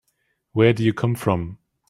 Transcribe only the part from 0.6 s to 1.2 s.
do you come